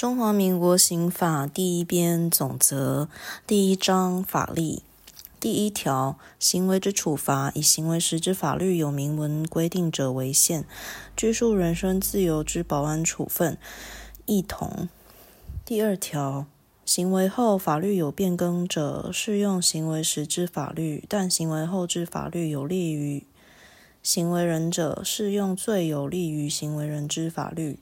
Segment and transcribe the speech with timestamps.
[0.00, 3.10] 中华民国刑法第一编总则
[3.46, 4.78] 第一章法律
[5.38, 10.64] 第一条，行为之处罚，以行为时之法律有明文规定者为限。
[11.14, 13.58] 拘束人身自由之保安处分，
[14.24, 14.88] 一同。
[15.66, 16.46] 第二条，
[16.86, 23.26] 行为后法律有变更者，适用行为时之法律；但行为后之法律有利于
[24.02, 27.78] 行为人者，适用最有利于行为人之法律。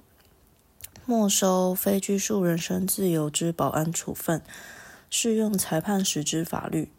[1.10, 4.42] 没收非拘束人身自由之保安处分，
[5.08, 6.90] 适用裁判时之法律。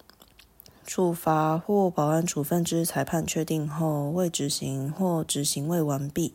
[0.84, 6.34] 处罚或保安处分之裁判确定后未执行或执行未完毕，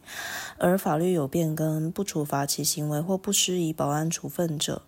[0.59, 4.83] 而法律有变更，不处罚其行为或不施以保安处分者，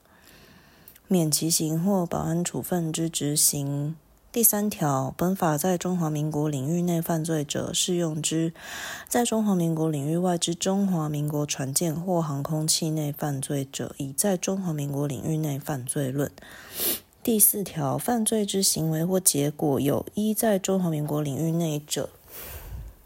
[1.09, 3.97] 免其刑或保安处分之执行。
[4.37, 8.53] 第三条，本法在中华民国领域内犯罪者适用之；
[9.09, 16.31] 在中华民国领域外之中华民国船舰或航空器内犯罪者，以在中华民国领域内犯罪论。
[17.23, 22.11] 第四条，犯罪之行为或结果有一在中华民国领域内者，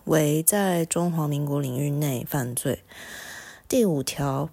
[0.06, 2.82] 为在中华民国领域内犯罪。
[3.68, 4.50] 第五条，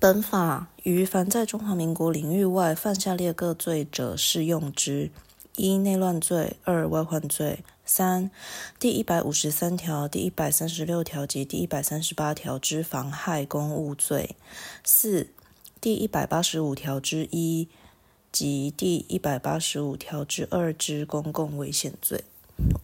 [0.00, 5.10] 本法于凡在中华民国领域外犯下列各罪者适用之。
[5.56, 8.30] 一、内乱罪；二、外患罪；三、
[8.80, 14.34] 第一百五十三条、第一百三十六条及第一百三十八条之妨害公务罪；
[14.84, 15.28] 四、
[15.80, 17.68] 第一百八十五条之一
[18.32, 22.24] 及第一百八十五条之二之公共危险罪；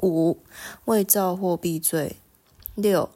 [0.01, 0.39] 五、
[0.85, 2.15] 伪造货币罪；
[2.77, 3.11] 六、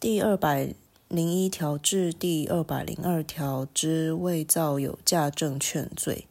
[0.00, 0.74] 第二百
[1.08, 6.24] 零一条至第二百零二条之伪造有价证券罪；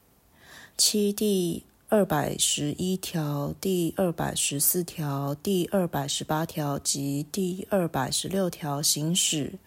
[0.76, 9.58] 七、第二百十一条、第二百十四条、第二百十八条及第二百十六条行使；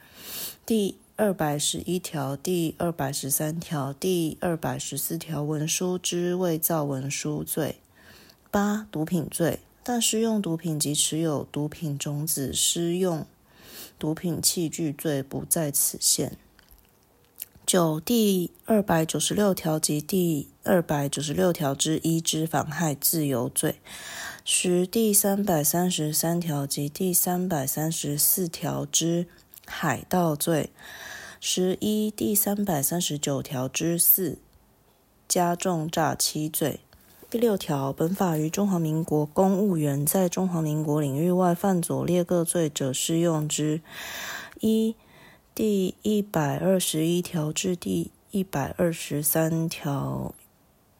[0.64, 7.77] 第二百十一条、第二百十三条、第二百十四条文书之伪造文书罪。
[8.50, 13.26] 八、毒品罪，但施用毒品及持有毒品种子、施用
[13.99, 16.38] 毒品器具罪不在此限。
[17.66, 23.76] 九、第二百九十六条及第二百九十六条之一之妨害自由罪；
[24.44, 29.26] 十、第三百三十三条及第三百三十四条之
[29.66, 30.69] 海盗罪；
[31.41, 34.36] 十一、第三百三十九条之四
[35.26, 36.81] 加重诈欺罪。
[37.31, 43.81] 第六条，本法于中华民国公务员在中华民国领域外犯左列各罪者适用之：
[44.60, 44.94] 一、
[45.54, 50.34] 第一百二十一条至第一百二十三条、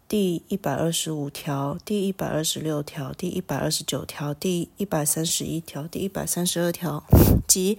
[0.06, 7.03] 第一百二十五条、第一百二十六条、第一百二十九条、第一百三十一条、第一百三十二条
[7.48, 7.76] 及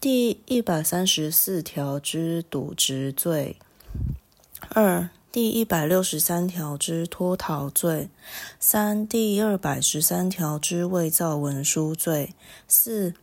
[0.00, 3.54] 第一百三十四条之渎职罪；
[4.70, 8.08] 二、第一百六十三条之脱逃罪；
[8.58, 12.30] 三、第二百十三条之伪造文书罪；
[12.66, 13.14] 四。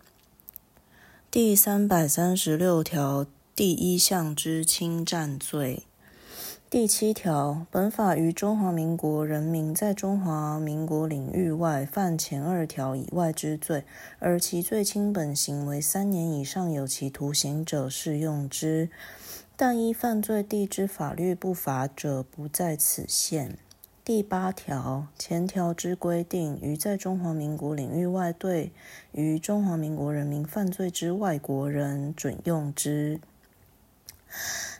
[1.39, 5.83] 第三百三十六条第一项之侵占罪。
[6.67, 13.83] 第七条，本法于中华民国人民在中华民国领域外犯前二条以外之罪，
[14.17, 18.89] 而其最轻本刑为三年以上有期徒刑者，适用之；
[19.55, 23.59] 但依犯罪地之法律不罚者，不在此限。
[24.07, 28.71] 第八条前条之规定，于在中华民国领域外对
[29.11, 33.19] 于中华民国人民犯罪之外国人准用之。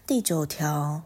[0.05, 1.01] 第九条，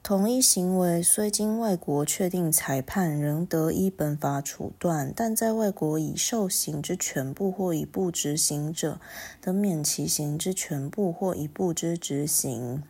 [0.00, 9.00] 同一行为虽经外国确定裁判，仍得依本法处断，但在外国已受刑之全部或一部执行者，
[9.40, 12.84] 得免其刑之全部或一部之执行。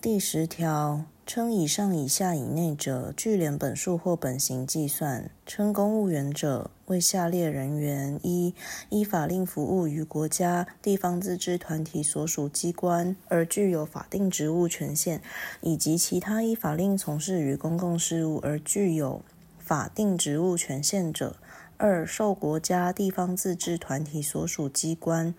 [0.00, 1.04] 第十条。
[1.26, 5.30] 称以上、以下、以内者，据连本数或本刑计算。
[5.46, 8.54] 称公务员者，为下列人员：一、
[8.90, 15.22] 依法令服务于国家、地方自治团体所属机关而具有法定职务权限，
[15.62, 19.22] 以及其他依法令从事于公共事务而具有
[19.58, 21.36] 法定职务权限者；
[21.78, 25.34] 二、受国家、地方自治团体所属机关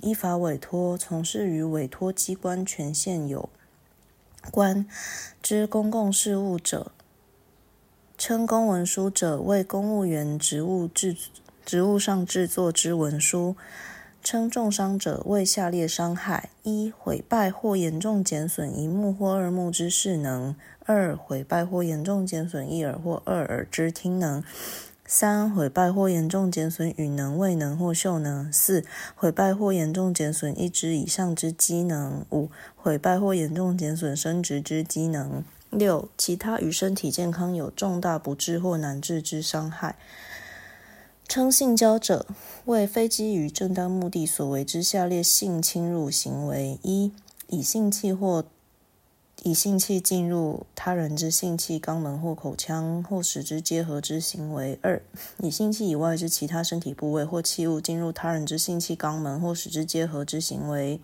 [0.00, 3.48] 依法委托从事于委托机关权限有。
[4.50, 4.86] 官
[5.42, 6.92] 之公共事务者，
[8.16, 11.16] 称公文书者为公务员职务制
[11.64, 13.56] 职务上制作之文书。
[14.20, 20.54] 称重伤者为下列伤害：一、毁败或严重减损一目或二目之视能；
[20.84, 24.42] 二、毁败或严重减损一耳或二耳之听能；
[25.10, 28.84] 三、毁败或严重减损语能、未能或嗅能；四、
[29.14, 39.96] 毁败或严重减损一肢以上之机能；五、毁败或严重减损生殖之机能；六、其他与身体健康有重大不治或难治之伤害。
[41.26, 42.26] 称性交者，
[42.66, 47.12] 为非基于正当目的所为之下列性侵入行为：一、
[47.46, 48.44] 以性器或
[49.44, 55.00] 以性器进入他人之性器肛门或口腔，或使之结合之行为；二、
[55.42, 61.00] 以性器以外之其他身体部位或器物进入他人之性器肛门或使之结合之行为。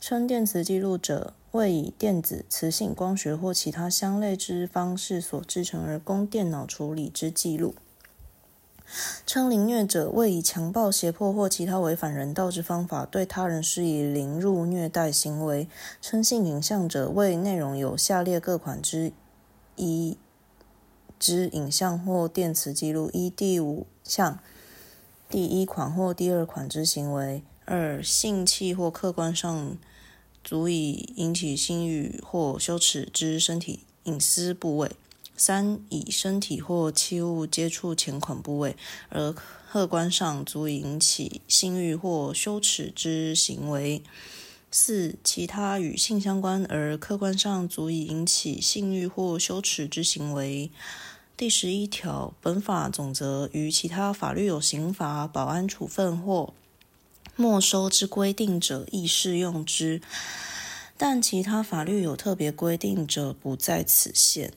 [0.00, 7.74] 称电磁记录者，为以电子、磁性、光学或其他相类之方式所制成而供电脑处理之记录。
[9.32, 15.68] 称凌虐者，为以强暴、胁迫或其他违反人道之方法对他人施以凌辱、虐待行为。
[16.02, 19.12] 称性影像者，为内容有下列各款之
[19.76, 20.18] 一
[21.16, 24.40] 之影像或电磁记录：一、第五项
[25.28, 29.78] 第一款或第二款之行为；二、性器或客观上
[30.42, 34.90] 足以引起性欲或羞耻之身体隐私部位。
[35.40, 38.76] 三、以身体或器物接触前款部位，
[39.08, 39.34] 而
[39.72, 44.02] 客观上足以引起性欲或羞耻之行为；
[44.70, 50.70] 四、其他与性相关而客观上足以引起性欲或羞耻之行为。
[51.38, 56.52] 第十一条，本法总则与其他法律有刑罚、保安处分或
[57.34, 60.02] 没收之规定者，亦适用之；
[60.98, 64.52] 但其他法律有特别规定者，不在此限。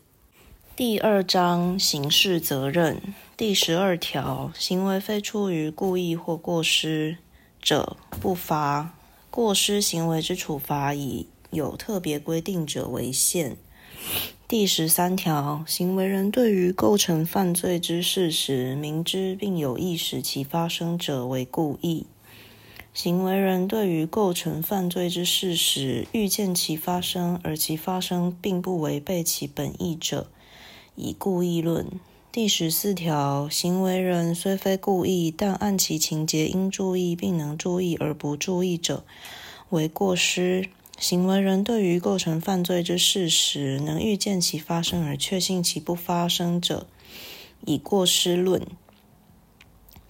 [0.86, 3.02] 第二章刑事责任
[3.38, 7.20] 第十二条，行为非出于故意或过失
[7.62, 8.90] 者，不罚；
[9.32, 13.56] 过失行为之处罚，以有特别规定者为限。
[14.46, 22.08] 第十三条，行为人对于构成犯罪之事实明知并有意使其发生者为故意；
[22.94, 30.28] 行为人对于构成犯罪之事实预见其发生，而其发生并不违背其本意者。
[30.96, 31.88] 以故意论
[32.32, 39.04] 第十四条，行为人虽非故意，但按其情节应注意并能注意而不注意者，
[39.70, 40.70] 为过失。
[41.00, 46.86] 行为人对于构成犯罪之事实能预见其发生而确信其不发生者，
[47.66, 48.62] 以过失论。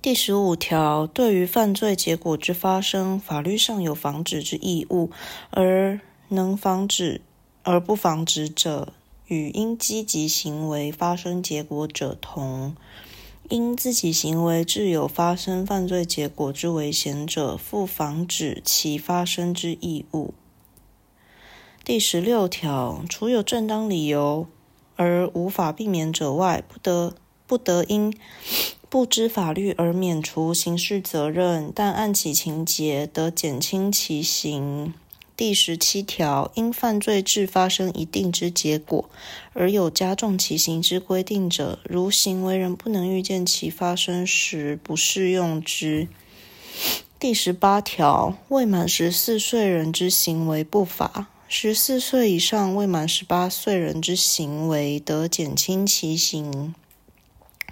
[0.01, 5.09] 第十五条，对于犯罪结果之发生，法律上有防止之义务，
[5.49, 7.21] 而能防止
[7.63, 8.91] 而不防止者。
[9.27, 12.75] 与因积极行为发生结果者同，
[13.49, 20.33] 因自己行为致有发生犯罪结果之危险者，负防止其发生之义务。
[21.85, 24.47] 第十六条，除有正当理由
[24.95, 27.15] 而无法避免者外，不得
[27.45, 28.15] 不得因
[28.89, 34.93] 不知法律而免除刑事责任，但按其情节得减轻其刑。
[35.43, 39.09] 第十七条，因犯罪致发生一定之结果，
[39.51, 46.07] 而有加重其刑之规定者，如行为人不能预见其发生时，不适用之。
[47.19, 56.73] 第十八条，未满十四岁人之行为不法；十四岁以上未满十八岁人之行为，得减轻其刑；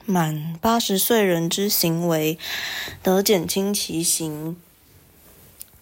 [0.05, 2.37] 满八十岁人之行为，
[3.01, 4.57] 得减轻其刑。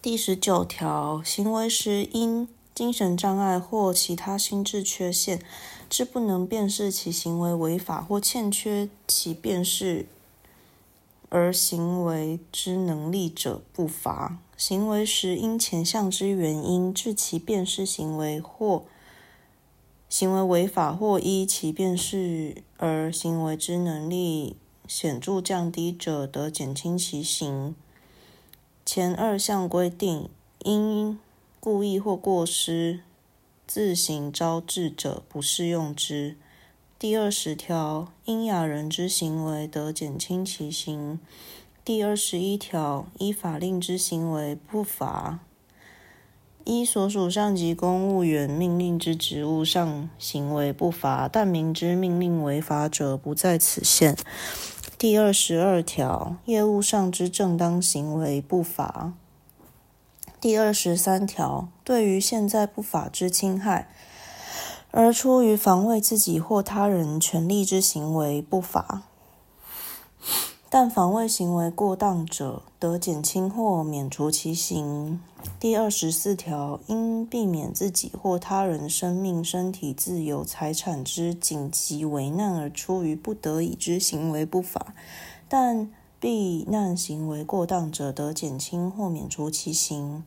[0.02, 5.42] 第十九条，行为时因精神障碍或其他心智缺陷，
[5.90, 10.06] 致不能辨识其行为违法或欠缺其辨识
[11.28, 18.84] 而行为之能力者，不罚；行为时因前项之原因致其辨识行为或
[20.08, 24.56] 行为违法或依其辨识而行为之能力
[24.88, 27.74] 显著降低者，得减轻其刑。
[28.84, 30.28] 前二项规定，
[30.64, 31.18] 因
[31.60, 33.00] 故意或过失
[33.66, 36.36] 自行招致者，不适用之。
[36.98, 41.20] 第二十条，因雅人之行为得减轻其刑。
[41.84, 45.38] 第二十一条，依法令之行为不罚。
[46.64, 54.14] 依所属上级公务员命令之职务上行为不罚，但明知命令违法者，不在此限。
[55.00, 59.14] 第二十二条，业务上之正当行为不法。
[60.38, 63.88] 第二十三条，对于现在不法之侵害，
[64.90, 69.04] 而出于防卫自己或他人权利之行为不法。
[70.68, 75.20] 但防卫行为过当者，得减轻或免除其刑。
[75.60, 84.94] 第二十四条，应避免自己或他人生命、身体、自由、财产之紧急危难而出于不得已之行为不法，
[85.46, 90.24] 但避难行为过当者，得减轻或免除其刑。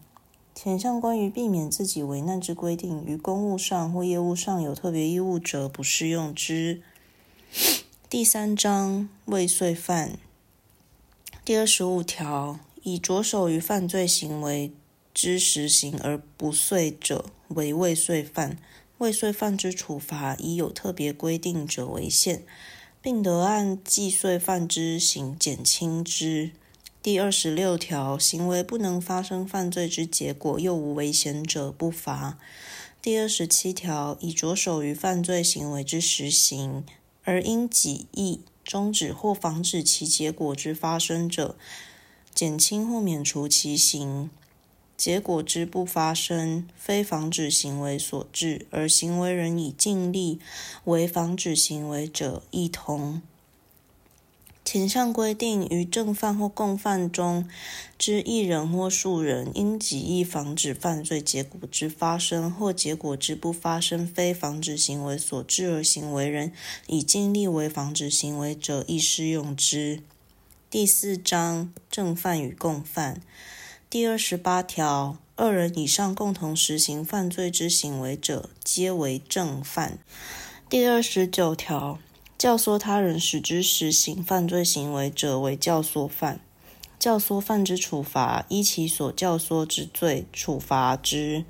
[0.53, 6.83] 前项关于避免自己危难之规定，于公务上或业务上有特别义务者，不适用之。
[8.07, 10.19] 第三章未遂犯。
[11.45, 14.71] 第二十五条，以着手于犯罪行为
[15.13, 18.57] 之实行而不遂者，为未遂犯。
[18.99, 22.43] 未遂犯之处罚，以有特别规定者为限，
[23.01, 26.51] 并得按既遂犯之刑减轻之。
[27.01, 32.39] 第二十六条，行为不能发生犯罪之结果，又无危险者，不罚。
[33.01, 36.85] 第二十七条，以着手于犯罪行为之实行，
[37.25, 38.39] 而因己意。
[38.63, 41.55] 终止或防止其结果之发生者，
[42.33, 44.29] 减轻或免除其刑；
[44.95, 50.39] 结果之不发生，非防止行为所致，而行为人以尽力
[50.85, 53.21] 为防止行为者，一同。
[54.65, 57.47] 前项规定，于正犯或共犯中
[57.97, 66.53] 之一人或数人，因己意防止犯罪结果之发生，或结果之不发生，非防止行为所致，而行为人
[66.87, 70.01] 以尽力为防止行为者，亦适用之。
[70.69, 73.21] 第四章正犯与共犯
[73.89, 79.99] 第二十八条，二人以上共同实行犯罪之行为者，皆为正犯。
[80.69, 81.99] 第二十九条。
[82.43, 86.41] 教唆他人使之实行犯罪行为者为教唆犯。
[86.99, 91.45] 教唆犯之处罚，依其所教唆之罪处罚之。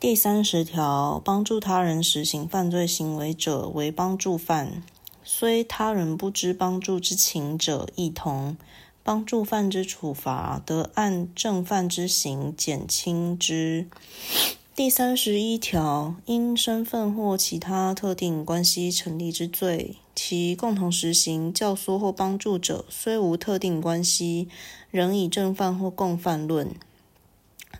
[0.00, 4.82] 第三十条，帮助他人实行犯罪行为者为帮助犯，
[5.22, 8.56] 虽他人不知帮助之情者，亦同。
[9.04, 13.86] 帮助犯之处罚，得按正犯之刑减轻之。
[14.80, 24.48] 第三十一条，因身份或其他特定关系成立之罪，其共同实行、教唆或帮助者，虽无特定关系，
[24.90, 26.74] 仍以正犯或共犯论，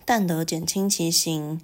[0.04, 1.58] 但得减轻其刑。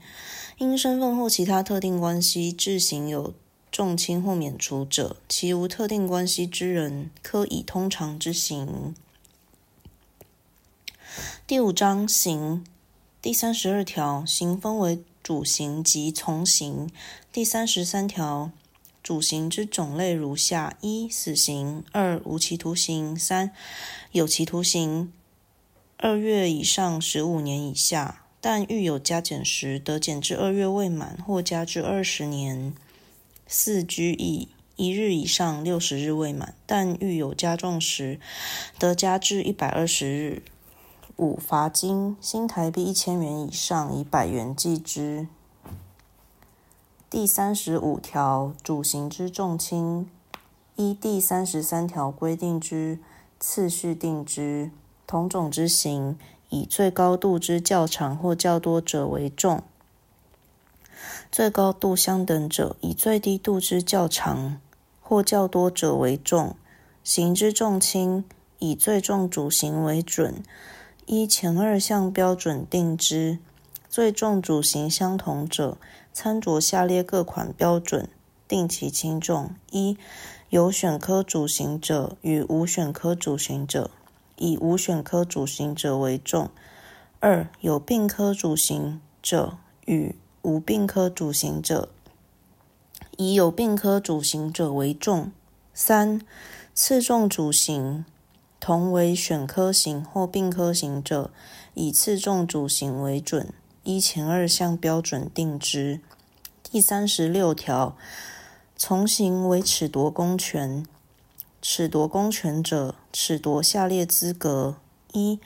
[0.56, 3.34] 因身份或其他特定关系致行有
[3.70, 8.94] 重轻或免除者，其无特定关系之人，可以通常之刑。
[11.46, 12.64] 第五章刑
[13.20, 15.04] 第三十二条，刑分为。
[15.26, 16.88] 主刑及从刑
[17.32, 18.52] 第三十三条，
[19.02, 23.50] 主刑之种类如下：一、死刑；二、无期徒刑；三、
[24.12, 25.12] 有期徒刑。
[25.96, 32.72] 二月以上十五年以下，但遇有加减时，得减至二月未满，或加至二十年。
[33.48, 38.20] 四、拘役一日以上六十日未满，但遇有加重时，
[38.78, 40.42] 得加至一百二十日。
[41.16, 45.26] 五罚金新台币一千元以上，以百元计之。
[47.08, 50.10] 第三十五条，主刑之重轻，
[50.74, 52.98] 依第三十三条规定之
[53.40, 54.70] 次序定之。
[55.06, 56.18] 同种之刑，
[56.50, 59.60] 以最高度之较长或较多者为重；
[61.32, 64.60] 最高度相等者，以最低度之较长
[65.00, 66.54] 或较多者为重。
[67.02, 68.22] 刑之重轻，
[68.58, 70.42] 以最重主刑为准。
[71.06, 73.38] 依前二项标准定之，
[73.88, 75.78] 最重主刑相同者，
[76.12, 78.08] 参酌下列各款标准
[78.48, 79.96] 定其轻重：一、
[80.50, 83.92] 有选科主刑者与无选科主刑者，
[84.36, 86.48] 以无选科主刑者为重；
[87.20, 91.88] 二、有并科主刑者与无并科主刑者，
[93.16, 95.30] 以有并科主刑者为重；
[95.72, 96.20] 三、
[96.74, 98.04] 次重主刑。
[98.66, 101.30] 同为选科型或并科型者，
[101.74, 103.54] 以次重主型为准，
[103.84, 106.00] 依前二项标准定之。
[106.64, 107.96] 第三十六条，
[108.76, 110.84] 从刑为褫夺公权，
[111.62, 114.74] 褫夺公权者，褫夺下列资格：
[115.12, 115.38] 一、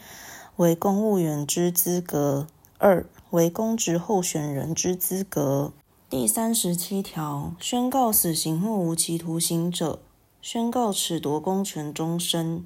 [0.57, 2.47] 为公务员之资格；
[2.79, 5.75] 二、为公职候选人之资格。
[6.09, 10.01] 第三十七条，宣告死刑或无期徒刑者，
[10.41, 12.65] 宣告褫夺公权终身。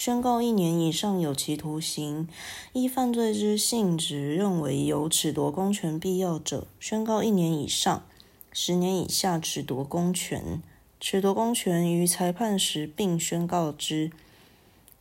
[0.00, 2.26] 宣告一年以上有期徒刑，
[2.72, 8.06] 依犯罪之性质认为有褫夺公权必要者，宣告一年以上
[8.50, 10.62] 十年以下褫夺公权。
[10.98, 14.10] 褫夺公权于裁判时并宣告之。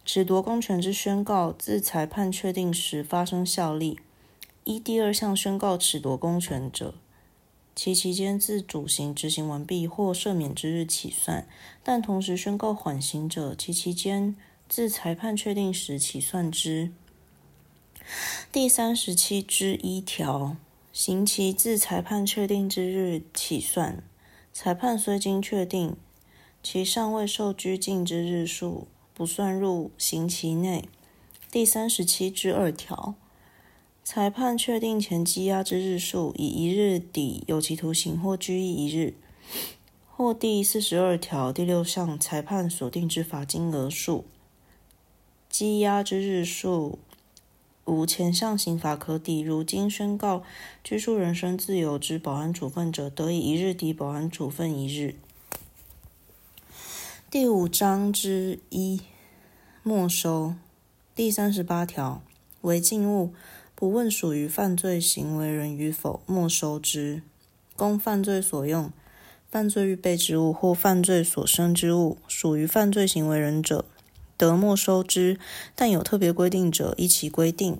[0.05, 4.01] 褫夺公权之宣告自裁判确定时发生效力。
[4.65, 6.93] 依第二项宣告褫夺公权者，
[7.73, 11.45] 其期间自主刑执行完毕或赦免之日起算；
[11.85, 14.35] 但同时宣告缓刑者，其期间。
[14.69, 16.91] 自裁判确定时起算之。
[18.51, 20.55] 第三十七之一条，
[20.93, 24.03] 刑期自裁判确定之日起算。
[24.53, 25.95] 裁判虽经确定，
[26.61, 30.87] 其尚未受拘禁之日数，不算入刑期内。
[31.49, 33.15] 第三十七之二条，
[34.03, 39.15] 裁判确定前羁押之日数，以一日抵有期徒刑或拘役一日。
[40.15, 44.25] 或第四十二条第六项裁判所定之罚金额数，
[45.51, 46.99] 羁押之日数。
[47.85, 50.43] 无前项刑罚可抵，如今宣告
[50.83, 55.15] 拘束人身自由之保安处分者，得以一日抵保安处分一日。
[57.31, 59.01] 第五章之一，
[59.81, 60.53] 没收。
[61.15, 62.21] 第三十八条，
[62.61, 63.33] 违禁物
[63.73, 67.23] 不问属于犯罪行为人与否，没收之。
[67.75, 68.91] 供犯罪所用、
[69.49, 73.85] 犯罪预备之物或犯罪所生之物，属于犯罪行为人者。
[74.39, 75.37] 得没收之，
[75.75, 77.77] 但有特别规定者，依其规定。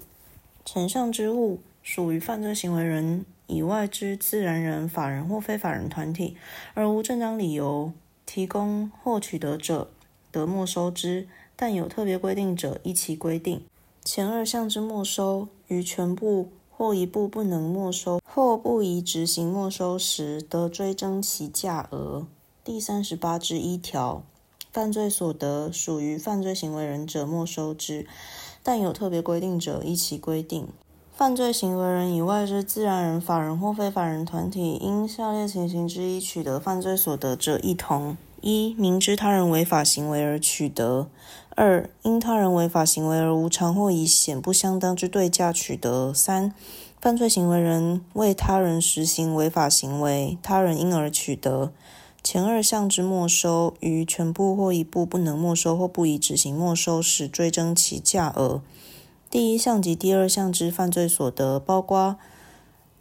[0.66, 6.36] 前项之物属于犯罪行为人以外之自然人、法人或非法人团体，
[6.74, 7.94] 而无正当理由
[8.25, 9.89] 提供或取得者，
[10.34, 13.63] 得没收之，但有特别规定者，依其规定。
[14.04, 22.28] 前二项之没收，于全部或一部不能没收或不宜执行没收时，得追征其价额。
[22.66, 24.24] 第三十八之一条。
[24.72, 28.06] 犯罪所得属于犯罪行为人者，没收之；
[28.62, 30.68] 但有特别规定者，依其规定。
[31.12, 41.08] 犯罪行为人以外之自然人、法人或非法人团体，因下列情形之一取得犯罪所得者，一同：一、明知他人违法行为而取得；
[41.56, 46.54] 二、因他人违法行为而无偿或以显不相当之对价取得；三、
[47.02, 51.74] 犯罪行为人为他人实行违法行为，他人因而取得。
[52.31, 58.62] 前二项之没收，于全部或一部不能没收或不宜执行没收时，追征其价额。
[59.31, 62.17] 第一项及第二项之犯罪所得，包括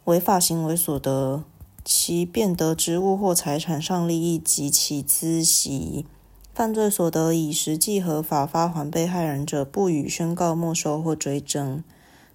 [0.05, 1.43] 违法行为所得、
[1.85, 6.07] 其变得之物或财产上利益及其孳息。
[6.55, 11.83] 犯罪所得以实际合法发还被害人者，不予宣告没收或追征。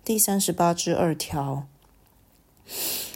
[0.05, 1.67] 第三十八之二条。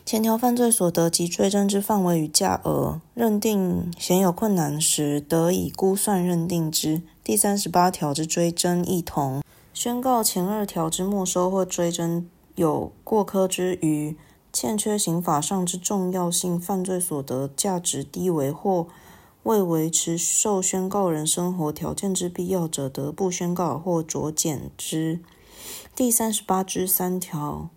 [0.09, 7.03] 前条犯罪所得及追征之范围与价额，认定显有困难时，得以估算认定之。
[7.23, 9.43] 第三十八条之追征一同。
[9.75, 14.17] 宣告前二条之没收或追征有过科之余，
[14.51, 18.87] 欠缺刑法上之重要性，犯罪所得价值低微或
[19.43, 25.21] 为维持受宣告人生活条件之必要者，得不宣告或酌减之。
[25.95, 27.69] 第三十八之三条。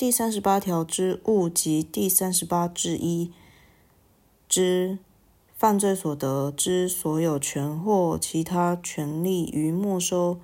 [0.00, 3.30] 第三十八条之物及第三十八之一
[4.48, 4.98] 之
[5.58, 10.40] 犯罪所得之所有权或其他权利，于没收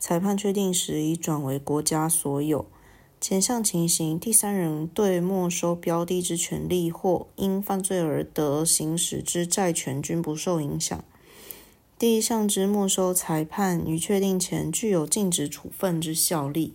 [0.00, 2.66] 裁判确定时已转为国家所有。
[3.20, 11.04] 前项情形，第三人对没收标的之权利或因犯罪而得行使之债权均不受影响。
[11.96, 16.74] 第一项之没收裁判于确定前具有禁止处分之效力。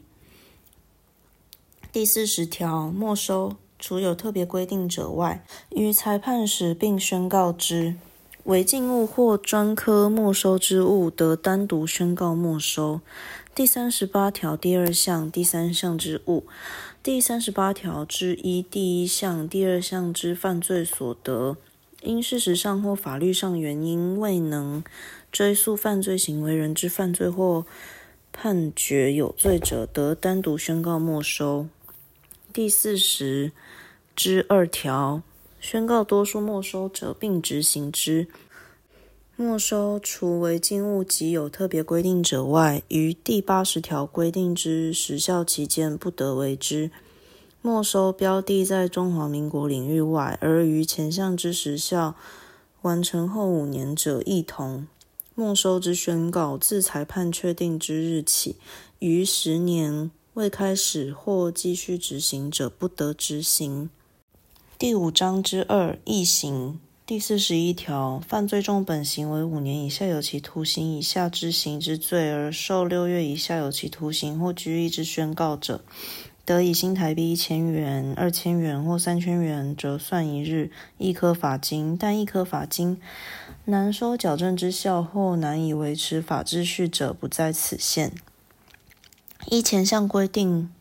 [1.94, 7.96] 第四十条，没收除有特别规定者外，于裁判时并宣告之。
[8.46, 13.02] 违禁物或专科没收之物，得单独宣告没收。
[13.54, 16.46] 第三十八条第二项第三项之物，
[17.04, 21.58] 第三十八条之一第一项第二项之犯罪所得，
[22.02, 24.82] 因事实上或法律上原因未能
[25.30, 27.66] 追诉犯罪行为人之犯罪或
[28.32, 31.68] 判决有罪者，得单独宣告没收。
[32.52, 33.54] 第四十
[34.14, 35.22] 之二条，
[35.62, 38.28] 宣告多数没收者，并执行之。
[39.38, 46.92] 没收除违禁物及有特别规定者外，于第八十条规定之时效期间，不得为之。
[47.62, 52.16] 没收标的在中华民国领域外，而于前项之时效
[52.82, 54.88] 完成后五年者，一同。
[55.34, 58.58] 没收之宣告，自裁判确定之日起，
[59.00, 60.12] 于十年。
[60.34, 63.90] 未开始或继续执行者，不得执行。
[64.80, 75.84] 第五章之二，异刑第四十一条，犯罪重本行为五年以下有期徒刑以下之刑之罪，而受六月以下有期徒刑或拘役之宣告者，
[76.46, 81.98] 得以新台币一千元、二千元或三千元折算一日，一颗罚金。
[81.98, 83.02] 但一颗罚金
[83.66, 88.14] 难收矫正之效或难以维持法秩序者，不在此限。
[89.48, 90.72] 依前项规定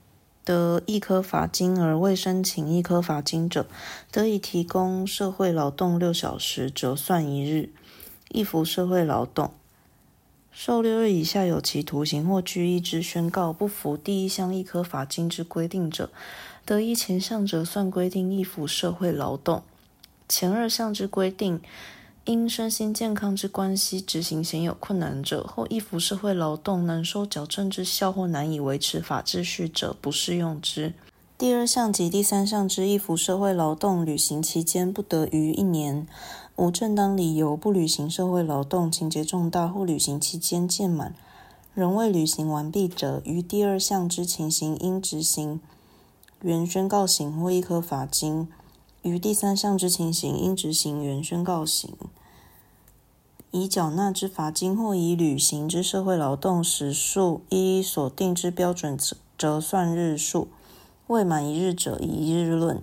[0.44, 3.66] 得一颗罚金而未申请一颗罚金者，
[4.10, 7.70] 得以提供社会劳动六小时，折算一日，
[8.28, 9.52] 一服社会劳动。
[10.52, 16.10] 受六日以下有期徒刑或拘役之宣告，不服第一项一科罚金之规定者，
[16.64, 19.62] 得依前项折算规定易服社会劳动。
[20.28, 21.60] 前二项之规定，
[22.26, 30.92] 因身心健康之关系执行显有困难者，或易服社会劳动难收矫正之效或难以维持法秩序者，不适用之。
[31.38, 36.06] 第二项及第三项之易服社会劳动履行期间不得逾一年。
[36.56, 41.14] 无正当理由不履行社会劳动，情节重大或履行期间届满
[41.72, 45.58] 仍未履行完毕者，于第二项之情形应执行
[46.42, 48.46] 原宣告刑或一科罚金；
[49.02, 51.94] 于第三项之情形应执行原宣告刑。
[53.52, 58.96] 以缴纳之罚金或已履行之社会劳动时数，依所定之标准
[59.36, 60.46] 折算日数，
[61.08, 62.80] 未满一日者，以一日论。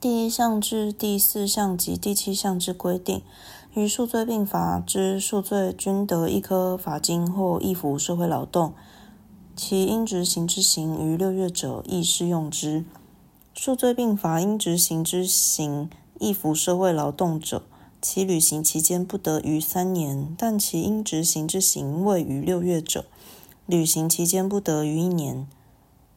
[0.00, 3.22] 第一项至第四项及第七项之规定，
[3.74, 8.74] 于数罪并罚之数罪均得一颗罚金或一服社会劳动，
[9.54, 12.84] 其应执行之刑于六月者，亦适用之。
[13.54, 17.62] 数罪并罚应执行之刑一服社会劳动者，
[18.00, 23.04] 其履行期间不得逾三年，但其应执行之刑未逾六月者，
[23.66, 25.46] 履行期间不得逾一年。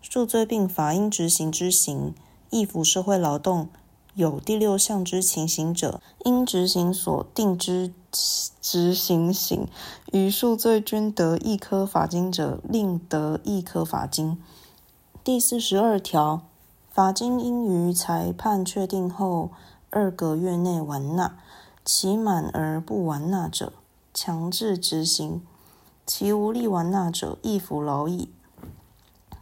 [0.01, 2.13] 数罪并罚应执行之刑。
[2.51, 3.67] 易服社会劳动
[4.13, 7.91] 有第六项之情形者，应执行所定之
[8.61, 9.67] 执行刑；
[10.13, 14.37] 于数罪均得一科罚金者，另得一科罚金。
[15.21, 16.43] 第四十二条，
[16.95, 19.49] 罚金应于裁判确定后
[19.89, 21.37] 二个月内完纳，
[21.83, 23.73] 期满而不完纳者，
[24.13, 25.41] 强制执行；
[26.05, 28.29] 其无力完纳者，亦服劳役。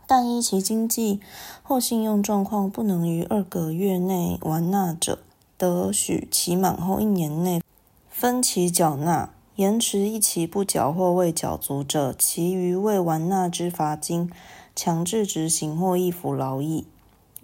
[0.08, 1.20] 但依其经济
[1.62, 5.20] 或信用状况不能于二个月内完纳者，
[5.56, 7.62] 得许期满后一年内
[8.10, 14.32] 分期缴纳；延迟一期不缴或未缴足者，其余未完纳之罚金，
[14.76, 16.88] 强制执行或易服劳役。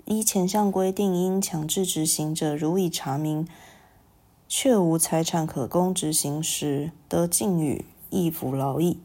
[0.10, 3.48] 依前项规定应强制执行者，如已查明
[4.48, 8.98] 确无财产可供执行时，得禁予易服劳役。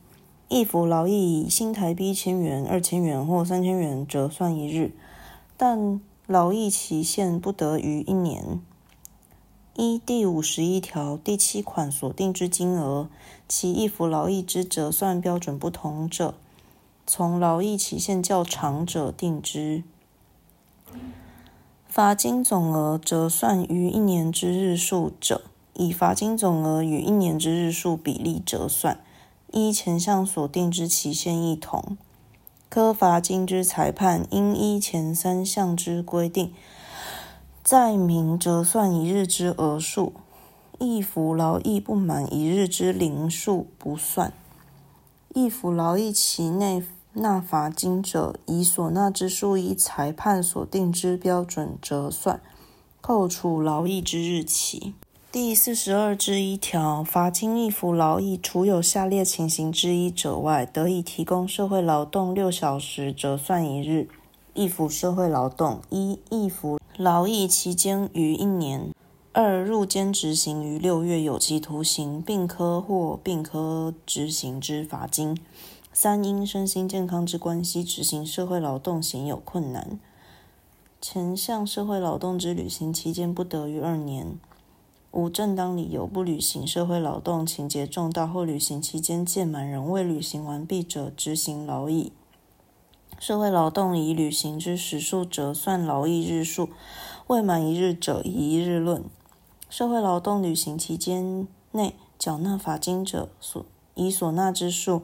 [0.48, 4.92] 易服劳役以新台币千元、二千元或三千元折算一日，
[5.58, 8.62] 但劳役期限不得逾一年。
[9.74, 13.10] 依第五十一条第七款所定之金额，
[13.46, 16.34] 其易服劳役之折算标准不同者，
[17.06, 19.84] 从劳役期限较长者定之。
[21.86, 25.42] 罚金总额折算于一年之日数者，
[25.74, 28.98] 以罚金总额与一年之日数比例折算。
[29.52, 31.96] 依前项所定之期限一同，
[32.68, 36.52] 科罚金之裁判应依前三项之规定，
[37.62, 40.12] 载明折算一日之额数，
[40.80, 44.32] 一服劳役不满一日之零数不算。
[45.32, 46.82] 一服劳役期内
[47.16, 52.40] 纳罚金者，以所纳之数依裁判所定之标准折算，
[53.00, 54.94] 扣除劳役之日起。
[55.30, 64.08] 第四十二之一条，罚金易服劳役，除有下列情形之一者外，得以提供社会劳动六小时折算一日。
[64.54, 68.90] 易服社会劳动：一、易服劳役期间逾一年；
[69.32, 75.36] 二、入监执行于六月有期徒刑，并科或并科执行之罚金；
[75.96, 80.00] 三、因身心健康之关系执行社会劳动显有困难。
[81.00, 84.36] 前项社会劳动之履行期间不得逾二年。
[85.12, 92.10] 无正当理由不履行社会劳动，情节重大或履行期间届满仍未履行完毕者，执行劳役。
[93.20, 96.70] 社会劳动已履行之时数折算劳役日数，
[97.28, 99.04] 未满一日者，一日论。
[99.70, 105.02] 社会劳动履行期间内缴纳罚金者，所以所纳之数，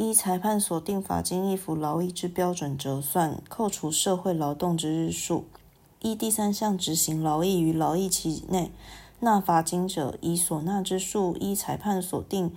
[0.00, 5.44] 依裁判所定罚金一服劳役之标准折算，扣除社会劳动之日数。
[6.00, 8.72] 依第三项执行劳役于劳役期内。
[9.18, 12.50] 纳罚金者，以所纳之数依裁判所定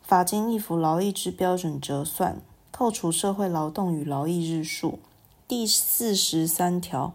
[0.00, 5.00] 罚金一服劳役之标准折算，扣除社会劳动与劳役日数。
[5.48, 7.12] 第四十三条，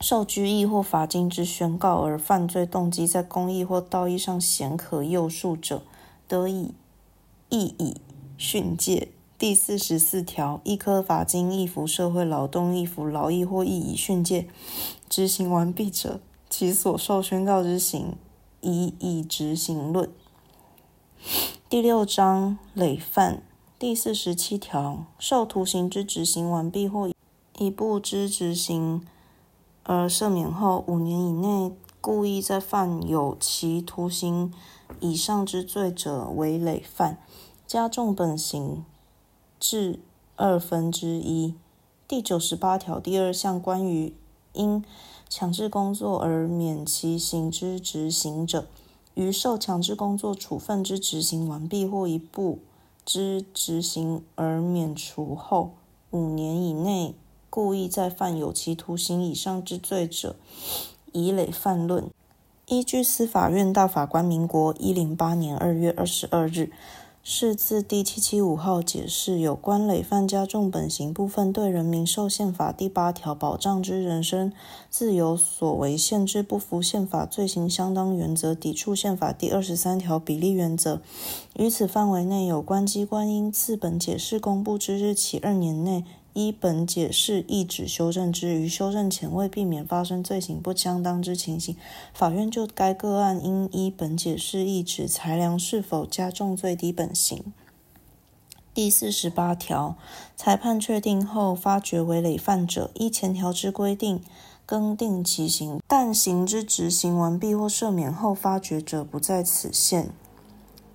[0.00, 5.82] 受拘役或罚金之宣告而犯罪动机在公益或道义上显可诱述者，
[6.26, 6.72] 得以
[7.50, 8.00] 亦以
[8.36, 9.08] 训诫。
[9.36, 14.48] 第四十四条，一科罚金一服社会劳动一服劳役或亦以训诫
[15.08, 16.20] 执行完毕者。
[16.50, 18.14] 其所受宣告之刑，
[18.60, 20.08] 以以执行论。
[21.68, 23.42] 第六章累犯
[23.76, 27.10] 第四十七条，受徒刑之执行完毕或
[27.58, 29.04] 一部之执行
[29.82, 34.54] 而赦免后，五年以内故意在犯有期徒刑
[35.00, 37.18] 以上之罪者为累犯，
[37.74, 38.84] 加重本刑
[39.58, 39.98] 至
[40.36, 41.54] 二分之一。
[42.06, 44.14] 第九十八条第二项关于
[44.52, 44.84] 因
[45.28, 48.68] 强制工作而免其刑之执行者，
[49.14, 52.60] 于受强制工作处分之执行完毕或一部
[53.04, 55.72] 之执行而免除后
[56.12, 57.16] 五年以内，
[57.50, 60.36] 故意再犯有期徒刑以上之罪者，
[61.10, 62.08] 以累犯论。
[62.66, 66.70] 依据司法院大法官民国一零八年二月二十二日。
[67.26, 74.52] 是自第七七五号解释有关累犯加重本刑部分对人民受宪法第八条保障之人身
[74.90, 81.00] 自由所为限制不服宪法罪行相当原则，抵触宪法第二十三条比例原则。
[81.56, 86.04] 于此范围内，有关机关应自本解释公布之日起二年内。
[86.34, 91.76] 依本解释意旨修正之，余修正前为避免发生罪行不相当之情形，
[92.12, 97.42] 法院就该个案应依本解释意旨裁量是否加重最低本刑。
[98.74, 99.96] 第四十八条，
[100.36, 104.20] 裁判确定后发觉为累犯者，依前条之规定
[104.66, 110.10] 更定其刑，但刑之执行完毕或赦免后发觉者不在此限。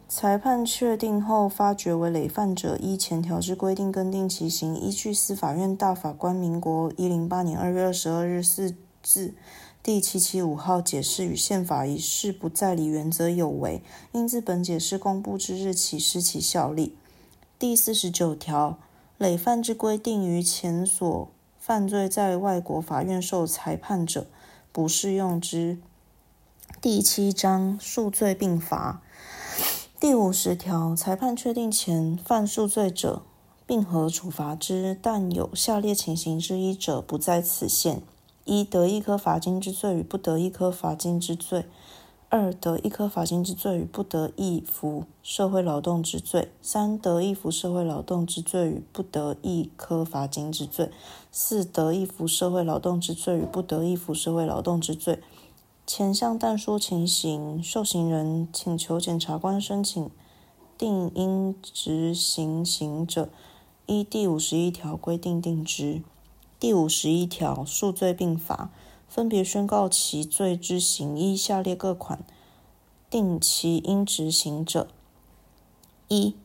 [0.09, 4.75] 裁判确定后发觉为累犯者，依前条之规定更定其刑。
[4.75, 9.35] 依据司法院大法官民国一零八年二月二十二日四字
[9.83, 16.95] 第七七五号解释与宪法一事不再理原则有违，应自本解释公布之日起失其效力。
[17.59, 18.79] 第四十九条，
[19.19, 24.25] 累犯之规定于前所犯罪在外国法院受裁判者，
[24.71, 25.77] 不适用之。
[26.81, 29.03] 第七章数罪并罚。
[29.99, 33.21] 第五十条，裁判确定前犯数罪者，
[33.67, 38.01] 并合处罚之，但有下列情形之一者，不在此限：
[38.45, 41.63] 一、得一颗罚金之罪与不得一颗罚金之罪；
[42.29, 50.85] 二、得一颗罚金之罪与不得一服社会劳动之罪；三、得一服社会劳动之罪与不得一颗罚金之罪；
[51.29, 55.19] 四、得一服社会劳动之罪与不得一服社会劳动之罪。
[55.91, 60.11] 前项但说情形，受刑人请求检察官申请
[60.77, 63.27] 定应执行刑者，
[63.87, 66.03] 依第五十一条规定定之。
[66.59, 68.69] 第五十一条数罪并罚，
[69.07, 72.23] 分别宣告其罪之刑依下列各款
[73.09, 74.87] 定其应执行者：
[76.07, 76.35] 一、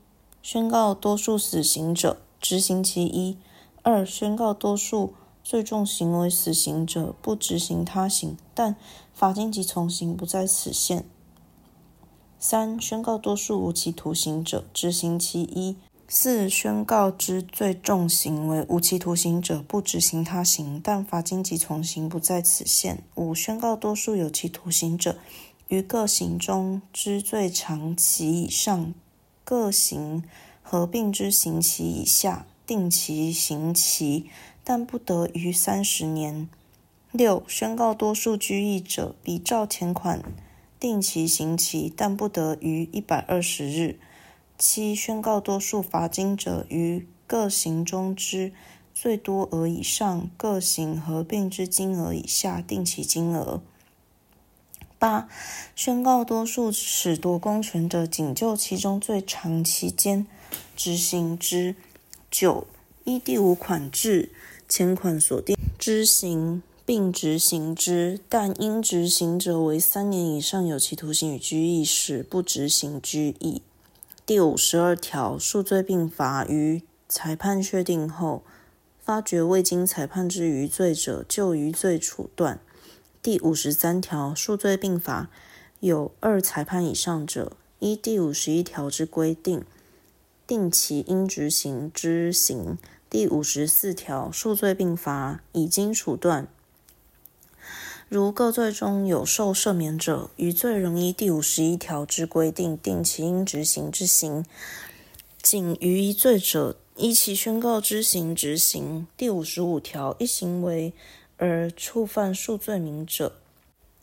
[0.43, 3.37] 宣告多数死刑者，执行其一；
[3.83, 5.13] 二、宣告多数。
[5.45, 8.75] 最重刑为死刑者，不执行他刑，但
[9.13, 11.05] 罚金及从刑不在此限。
[12.39, 15.77] 三、宣告多数无期徒刑者，执行其一；
[16.09, 23.05] 四、宣告之最重刑为无期徒刑者，不执行他刑，但罚金及从刑不在此限。
[23.15, 25.19] 五、宣告多数有期徒刑者，
[25.69, 28.95] 于各刑中之最长期以上，
[29.45, 30.25] 各刑
[30.63, 34.31] 合并之刑期以下，定其刑期。
[34.65, 36.49] 但不得逾三十年。
[37.13, 40.21] 六、宣告多数拘役者，比照前款
[40.81, 44.01] 定期刑期，但不得逾一百二十日。
[44.59, 48.53] 七、宣告多数罚金者，于各刑中之
[48.93, 53.63] 最多额以上，各刑合并之金额以下，定期金额。
[54.99, 55.29] 八、
[55.77, 60.27] 宣告多数褫夺公权者，仅就其中最长期间
[60.75, 61.77] 执行之。
[62.31, 62.67] 九、
[63.05, 64.33] 依第五款制。
[64.77, 73.63] 前款所定之刑，并执行之，但应执行者为三年以上有期徒刑与拘役时，不执行拘役。
[74.27, 78.43] 第五十二条，数罪并罚，于裁判确定后，
[78.99, 82.59] 发觉未经裁判之余罪者，就余罪处断。
[83.23, 85.31] 第五十三条，数罪并罚，
[85.79, 89.63] 有二裁判以上者，依第五十一条之规定，
[90.45, 92.77] 定其应执行之刑。
[93.15, 96.49] 第五十四条，数罪并罚，已经处断。
[98.09, 104.45] 如各罪中有受赦免者，余罪仍依第五十一条之规定定其应执行之刑。
[105.41, 109.07] 仅于一罪者，依其宣告之刑执行。
[109.17, 110.93] 第五十五条，一行为
[111.37, 113.37] 而触犯数罪名者，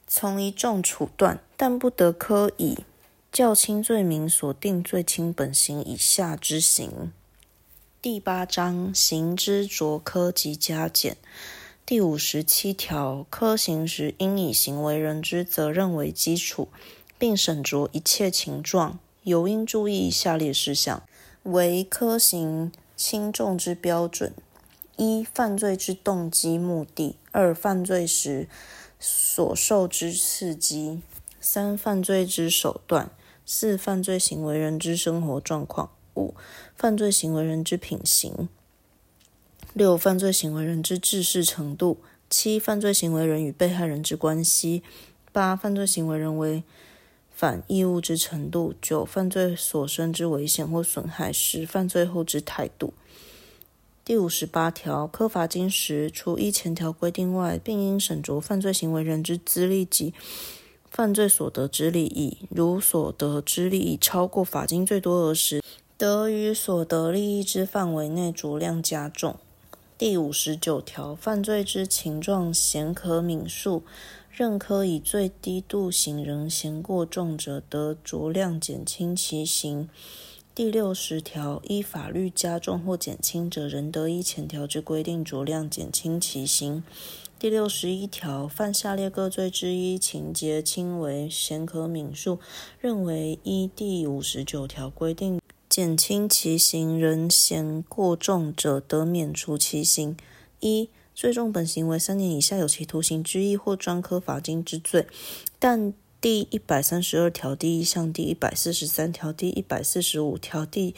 [0.08, 2.78] 从一重处断，但不得科以
[3.30, 7.12] 较轻罪名所定罪轻本刑以下之刑。
[8.04, 11.18] 第八章刑之酌科及加减。
[11.86, 16.70] 第五十七条科刑时，应以行为人之责任为基础，
[17.20, 21.04] 并审酌一切情状，尤应注意下列事项，
[21.44, 24.34] 为科刑轻重之标准：
[24.98, 28.50] 一、犯罪之动机目的；二、犯罪时
[29.00, 31.02] 所受之刺激；
[31.40, 33.12] 三、犯罪之手段；
[33.46, 36.34] 四、犯罪行为人之生活状况；五、
[36.76, 38.48] 犯罪行为人之品行；
[39.74, 41.98] 六、犯罪行为人之智识程度；
[42.30, 44.82] 七、犯罪行为人与被害人之关系；
[45.32, 46.64] 八、犯罪行为人为
[47.32, 52.94] 反义务之程度；九、犯罪所生之危险或损害；十、犯罪后之态度。
[54.04, 60.14] 第五十八条，科罚金时，除依前条规定外，并应审酌犯罪行为人之资历及
[60.90, 62.40] 犯罪所得之利益。
[62.50, 65.62] 如所得之利益超过罚金最多额时，
[66.02, 69.36] 得于所得利益之范围内酌量加重。
[70.00, 73.84] 第五十九条，犯罪之情状嫌可悯恕，
[74.32, 79.88] 认可以最低度刑仍嫌过重者，得酌量减轻其刑。
[80.56, 86.84] 第六十条，依法律加重或减轻者，仍得依前条之规定酌量减轻其刑。
[87.38, 92.38] 第六十一条，犯下列各罪之一，情节轻微，咸可悯恕，
[92.80, 95.41] 认为依第五十九条规定
[95.72, 100.18] 减轻其刑，仍嫌过重者，得免除其刑。
[100.60, 105.08] 一、最重本行为三年以下有期徒刑之一或专科罚金之罪，
[105.60, 110.94] 但第一百三十二条第一项、第一百四十三条、第一百四十五条、第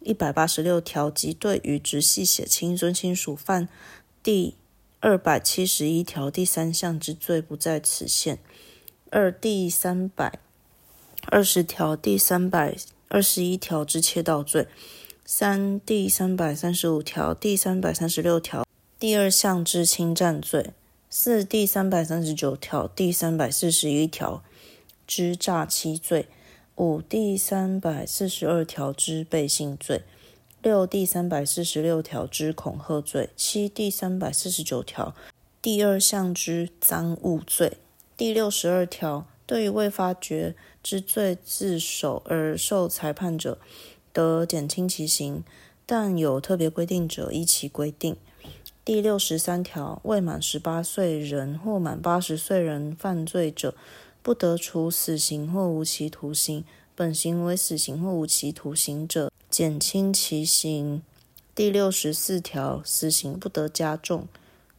[0.00, 3.68] 一百八十六条及对于直系血亲尊亲属犯
[4.22, 4.54] 第
[5.00, 8.38] 二百七十一条第三项之罪不在此限。
[9.10, 10.38] 二、第三百
[11.26, 12.74] 二十条、第三百
[13.08, 14.66] 二十一条之窃盗罪。
[15.24, 18.64] 三、第三百三十五条、第三百三十六条
[18.98, 20.70] 第二项之侵占罪。
[21.10, 24.42] 四、第三百三十九条、第三百四十一条。
[25.06, 26.26] 之诈欺罪，
[26.74, 30.02] 五第三百四十二条之背信罪，
[30.60, 35.14] 六第三百四十六条之恐吓罪，七第三百四十九条
[35.62, 37.74] 第二项之赃物罪，
[38.16, 43.58] 第六十二条对于未发觉之罪自首而受裁判者，
[44.12, 45.42] 得减轻其刑，
[45.86, 48.16] 但有特别规定者依其规定。
[48.84, 53.74] 第六十三条未满十八岁人或满八十岁人犯罪者。
[54.22, 56.64] 不得处死刑或无期徒刑，
[56.96, 61.00] 本刑为死刑或无期徒刑者，减轻其刑。
[61.54, 64.26] 第六十四条，死刑不得加重，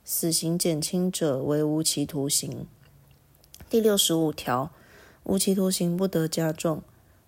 [0.04, 2.68] 死刑减轻者为无期徒刑。
[3.70, 4.72] 第六十五条，
[5.26, 6.82] 无期徒刑不得加重，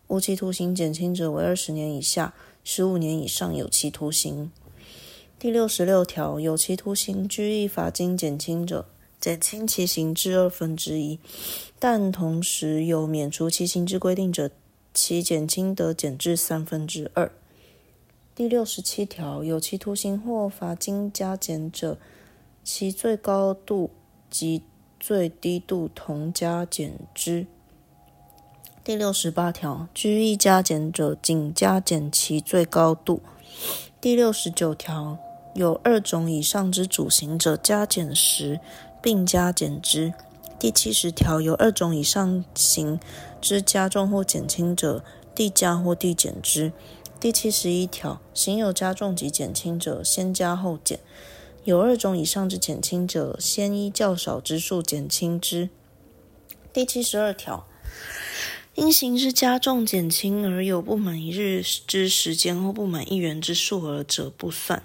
[0.08, 4.50] 无期徒刑减轻者为二十年以下十五年以上有期徒刑。
[5.38, 8.86] 第六十六条，有期徒刑拘役罚金减轻者。
[9.20, 11.20] 减轻其刑至二分之一，
[11.78, 14.50] 但同时有免除其刑之规定者，
[14.94, 17.30] 其减轻得减至三分之二。
[18.34, 21.98] 第六十七条，有期徒刑或罚金加减者，
[22.64, 23.90] 其最高度
[24.30, 24.62] 及
[25.00, 27.48] 最低度同加减之。
[28.84, 33.22] 第六十八条，拘役加减者，仅加减其最高度。
[34.02, 35.18] 第六十九条，
[35.56, 38.60] 有二种以上之主刑者，加减时。
[39.02, 40.14] 并加减之。
[40.60, 43.00] 第七十条，有二种以上刑
[43.40, 46.74] 之加重或减轻者，递加或递减之。
[47.18, 51.00] 第七十一条，刑有加重及减轻者，先加后减。
[51.70, 55.70] 有二种以上之减轻者，先依较少之数减轻之。
[56.74, 57.68] 第七十二条，
[58.74, 64.82] 因刑之加重减轻而有不满一日之时间或不满一元之数额者，不算。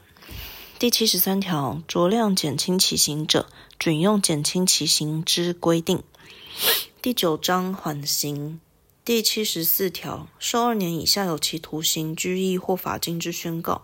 [0.79, 3.49] 第七十三条，酌量减轻其刑者。
[3.79, 6.03] 准用减轻其刑之规定。
[7.01, 8.61] 第九章缓刑
[9.03, 13.83] 第七十四条，受二年以下有期徒刑、拘役或罚金之宣告，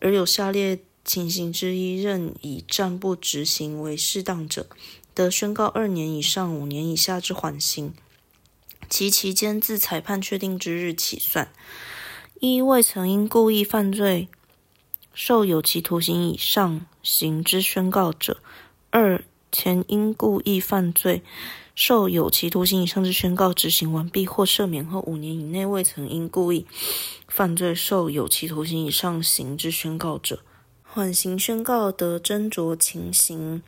[0.00, 4.66] 而有下列情形之一，任以暂不执行为适当者，
[5.14, 7.94] 得宣告二年以上五年以下之缓刑，
[8.90, 11.52] 其期间自裁判确定之日起算。
[12.40, 14.26] 一、未曾因故意犯罪
[15.14, 18.38] 受有期徒刑以上刑之宣告者；
[18.90, 21.22] 二、前因故意犯罪
[21.76, 26.66] 受有期徒刑以上之宣告执行完毕或赦免后五年以内未曾因故意
[27.28, 30.42] 犯罪受有期徒刑以上刑之宣告者，
[30.96, 33.60] 缓刑宣告得斟酌情形，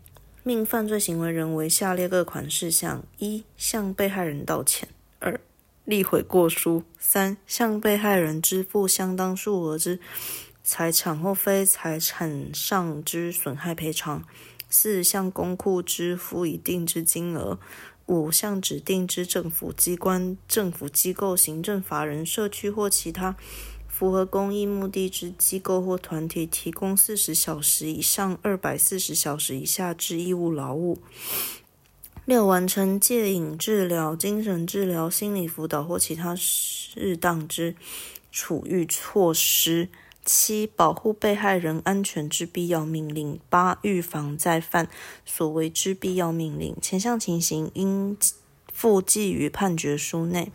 [0.42, 4.88] 命犯罪行为人为下列各款事项：一、向被害人道歉；
[5.18, 5.38] 二、
[5.84, 10.00] 立悔过书；三、向被害人支付相当数额之
[10.64, 14.24] 财产或非财产上之损害赔偿。
[14.70, 17.58] 四向公库支付一定之金额，
[18.06, 23.36] 五向指定之政府机关、政府机构、行政法人、社区或其他
[23.98, 30.98] 符合公益目的之机构或团体提供四十小时以上二百四十小时以下之义务劳务。
[32.24, 37.74] 六、完成戒瘾治疗、精神治疗、心理辅导或其他适当之
[38.30, 39.88] 处遇措施。
[40.24, 43.40] 七、保护被害人安全之必要命令。
[43.50, 44.88] 八、预防再犯
[45.24, 46.76] 所为之必要命令。
[46.80, 48.16] 前项情形应
[48.72, 50.52] 附记于判决书内。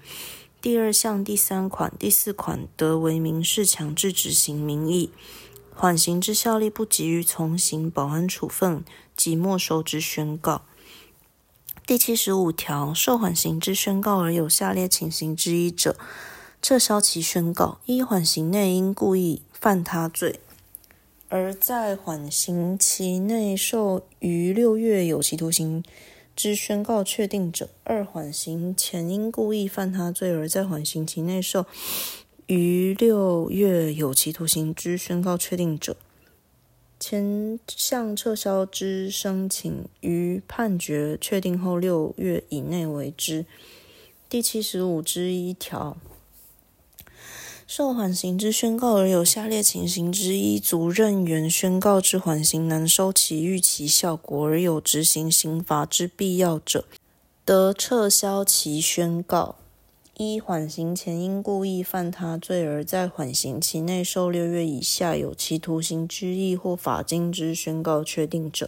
[0.63, 5.09] 第二项第三款、第四款得为民事强制执行名义。
[5.75, 10.61] 缓刑之效力不及于从刑保安处分及没收之宣告。
[11.85, 15.97] 第七十五条，受缓刑之宣告而有下列情形之一者，
[16.61, 20.39] 撤销其宣告：一、缓刑内因故意犯他罪，
[21.27, 25.83] 而在缓刑期内受于六月有期徒刑
[26.35, 31.65] 之宣告确定者；二、缓刑前因故意犯他罪，而在缓刑期内受
[32.47, 35.95] 于六月有期徒刑之宣告确定者。
[36.99, 43.45] 前项撤销之申请，于判决确定后六月以内为之。
[44.29, 45.97] 第七十五之一条，
[47.75, 56.85] 受缓刑之宣告而有下列情形之一足任原宣告之缓刑难收其预期效果，而有执行刑罚之必要者，
[57.43, 59.55] 得撤销其宣告。
[60.15, 68.67] 一、缓刑前因故意犯他罪而在缓刑期内受六月以下有期徒刑之意或罚金之宣告确定者；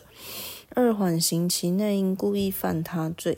[0.70, 3.38] 二、缓刑期内因故意犯他罪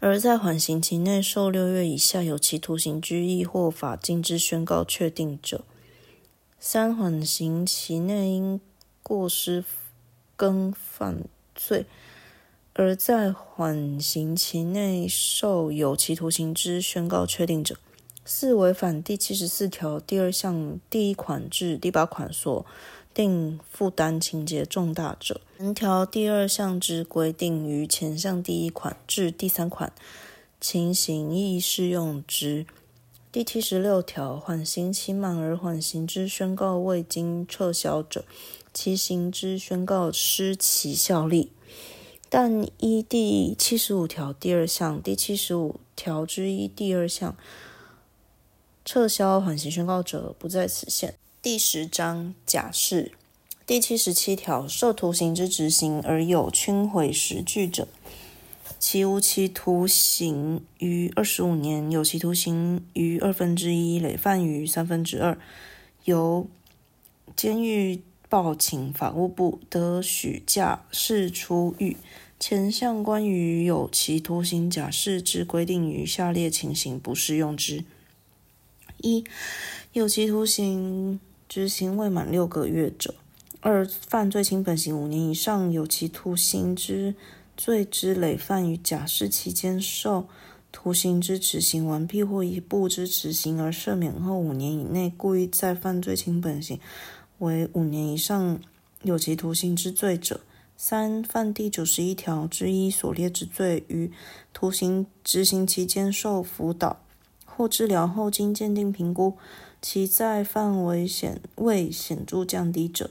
[0.00, 5.64] 而在缓刑期内受六月以下有期徒刑拘役或罚金之宣告确定者；
[6.58, 8.60] 三、缓刑期内因
[9.02, 9.64] 过失
[10.36, 11.86] 更犯罪。
[12.74, 17.74] 而在缓刑期内受有期徒刑之宣告确定者；
[18.24, 22.64] 四、违反第七十四条第二项第一款至第八款所
[23.18, 29.92] 定负担情节重大者，本条第二项之规定于前项第一款至第三款
[30.60, 32.64] 情形亦适用之。
[33.32, 38.24] 第七十六条，缓刑期满而缓刑之宣告未经撤销者，
[38.72, 41.50] 其刑之宣告失其效力。
[42.28, 47.36] 但依第七十五条第二项、第七十五条之一第二项
[48.84, 51.16] 撤销缓刑宣告者，不在此限。
[51.50, 53.12] 第十章假释
[53.66, 57.88] 第七十七条，受徒刑之执行而有轻毁实据者，
[58.78, 65.38] 其无期徒刑于二十五年，有期徒刑于二分之一，累犯于三分之二，
[66.04, 66.46] 由
[67.34, 68.02] 监狱。
[68.28, 71.96] 报请法务部得许假释出狱。
[72.38, 77.86] 前项关于有期徒刑假释之规定，于下列情形不适用之：
[78.98, 79.24] 一、
[79.94, 81.18] 有期徒刑
[81.48, 83.14] 执行未满六个月者；
[83.60, 87.14] 二、犯罪轻本刑五年以上有期徒刑之
[87.56, 90.28] 罪之累犯于假释期间受
[90.70, 96.78] 徒刑之执行完毕或一部之执行而赦免后五年以内，故意再犯罪轻本刑。
[97.38, 98.60] 为五年以上
[99.02, 100.40] 有期徒刑之罪者；
[100.76, 104.12] 三、犯第九十一条之一所列之罪，于
[104.52, 107.00] 徒刑执行期间受辅导
[107.46, 109.38] 或治疗后，经鉴定评估
[109.80, 113.10] 其在范围显未显著降低者，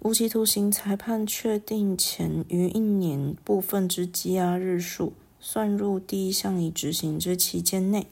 [0.00, 8.06] 无期徒刑裁判确定前于一年部分之羁押日数，算入第一项已执行之期间内。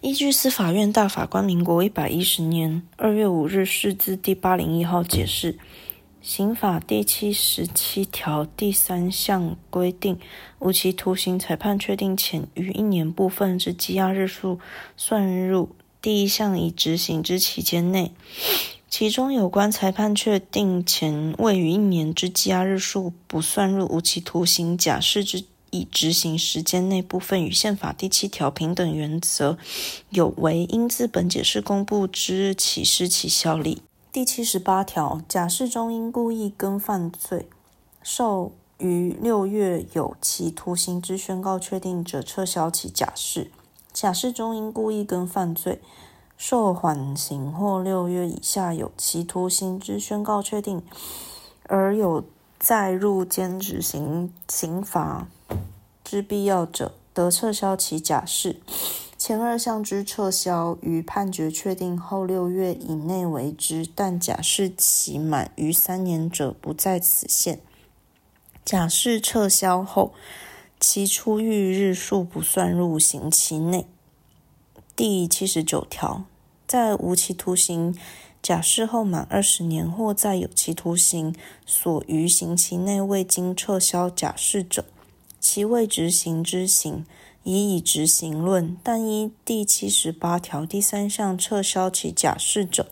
[0.00, 5.56] 依据司法院大法官民国一百一十年二月五日释字第八零一号解释，
[6.20, 10.18] 刑法第七十七条第三项规定，
[10.58, 14.58] 无期徒刑裁判确定前逾一年部分之羁押日数，
[14.96, 15.68] 算入
[16.02, 18.12] 第一项已执行之期间内。
[18.90, 25.44] 其中有关裁判确定前未逾一年之羁押日数，不算入无期徒刑假释之。
[25.74, 29.56] 已执行时间内部分与宪法第七条平等原则
[30.10, 33.80] 有违，应自本解释公布之日起失其效力。
[34.12, 37.48] 第七十八条，假释中因故意跟犯罪
[38.02, 43.50] 受于六月有期徒刑之宣告确定者，撤销其假释。
[44.02, 45.80] 假释中因故意跟犯罪
[46.36, 50.82] 受缓刑或六月以下有期徒刑之宣告确定，
[51.68, 52.24] 而有
[52.58, 55.28] 再入监执行刑罚。
[56.02, 58.60] 之必要者，得撤销其假释。
[59.16, 67.60] 前二项之撤销，于判决确定后六月以内为之，但假释期满逾三年者，不在此限。
[68.64, 70.12] 假释撤销后，
[70.84, 73.86] 其出狱日数不算入刑期内。
[74.96, 76.24] 第七十九条，
[76.66, 77.96] 在无期徒刑
[78.42, 81.32] 假释后满二十年或在有期徒刑
[81.64, 84.84] 所余刑期内未经撤销假释者，
[85.38, 87.06] 其未执行之刑
[87.44, 92.88] 已以执行论；但依第七十八条第三项撤销其假释者，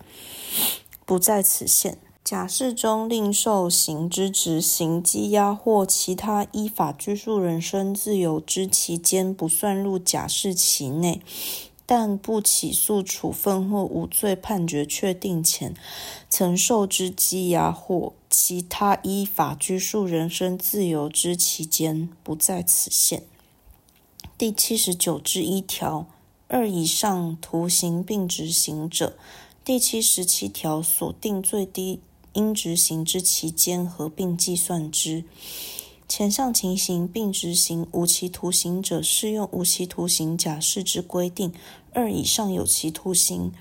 [1.04, 1.98] 不在此限。
[2.22, 11.20] 假释中另受刑之执行、羁押或其他依法拘束人身自由之期间，不算入假释期内。
[11.84, 15.74] 但不起诉处分或无罪判决确定前，
[16.28, 23.24] 曾受之羁押或其他依法拘束人身自由之期间，不在此限。
[24.38, 26.06] 第七十九之一条，
[26.46, 29.16] 二以上徒刑并执行者，
[29.64, 31.98] 第七十七条所定最低
[32.32, 35.24] 应执行之期间合并计算之。
[36.08, 41.52] 前项情形并执行无期徒刑者，适用无期徒刑假释之规定；
[41.92, 43.52] 二以上有期徒刑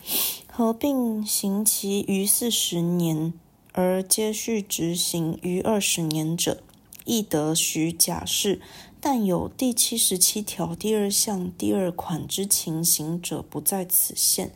[0.52, 3.32] 合并刑期逾四十年
[3.72, 6.64] 而接续执行逾二十年者，
[7.06, 8.60] 亦得许假释。
[9.00, 14.52] 但有第七十七条第二项第二款之情形者，不在此限。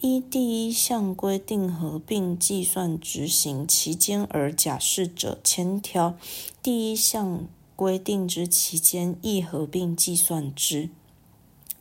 [0.00, 6.14] 依第一项规定合并计算执行期间而假释者，前条
[6.62, 10.90] 第一项规定之期间亦合并计算之。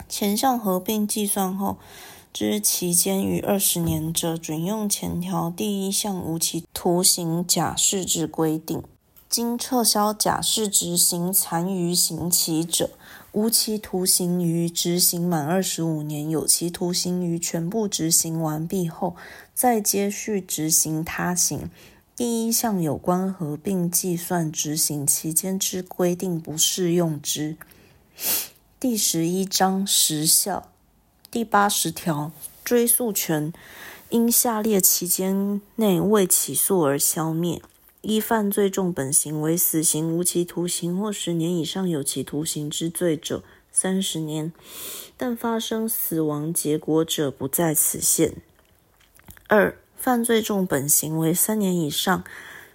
[0.10, 1.78] 前项合并计算后
[2.34, 8.82] 之期间逾二十年者，准用前条第一项无期徒刑假释之规定。
[9.30, 12.90] 经撤销假释执行残余刑期者，
[13.38, 19.16] 无期徒刑于执行满二十五年，有期徒刑于全部执行完毕后，
[19.54, 21.70] 再接续执行他刑。
[22.16, 27.56] 第一项有关合并计算执行期间之规定不适用之。
[28.80, 30.72] 第十一章时效
[31.30, 32.32] 第八十条
[32.64, 33.54] 追诉权，
[34.10, 37.62] 因下列期间内未起诉而消灭。
[38.02, 44.52] 一犯罪重本行为死刑、无期徒刑或十年以上有期徒刑之罪者，三十年；
[45.18, 48.36] 但发生死亡结果者，不在此限。
[49.48, 52.24] 二犯罪重本行为三年以上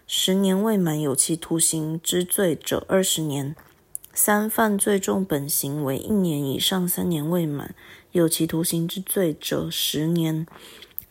[0.09, 3.55] 十年未满有期徒刑之罪者，二十年；
[4.12, 7.75] 三犯罪重本行为一年以上三年未满
[8.11, 10.45] 有期徒刑之罪者，十年；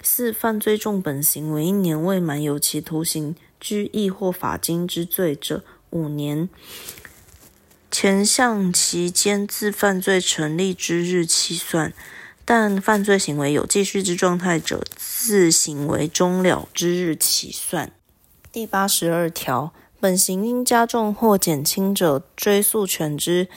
[0.03, 3.34] 四犯罪重本行为一年未满有期徒刑。
[3.62, 6.49] 拘役或罚金之罪者，五年。
[7.91, 11.93] 前项期间自犯罪成立之日起算，
[12.43, 17.91] 但犯罪行为有继续之状态者，自行为终了之日起算。
[18.51, 23.47] 第八十二条，本刑因加重或减轻者，追诉权之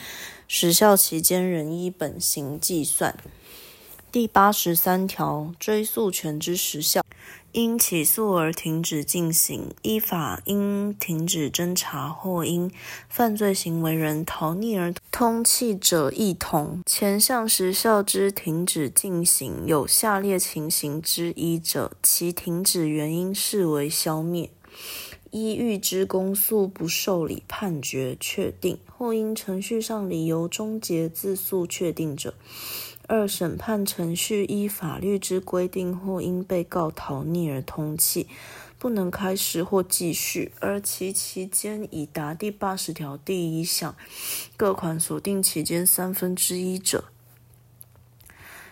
[0.47, 3.17] 时效期间仍依本刑计算。
[4.11, 7.01] 第八十三条，追诉权之时效。
[7.55, 12.69] 因起诉而停止进行，依法应停止侦查或因
[13.07, 16.83] 犯罪行为人逃匿而通缉者一同。
[16.85, 24.49] 前项时效之停止进行有下列情形之一者，其停止原因视为消灭：
[25.31, 32.33] 一、预知公诉不受理判决确定，或因程序上理由终结自诉确定者。
[33.07, 38.25] 二、审判程序依法律之规定或因被告逃匿而通缉，
[38.79, 43.95] 不能开始或继续，而其期间已达第八十条第一项
[44.57, 47.05] 各款所定期间三分之一者。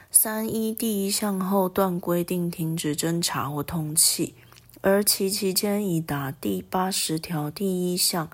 [0.09, 4.33] 三、依第一项后段规定停止侦查或通缉，
[4.81, 8.29] 而其期间已达第八十条第一项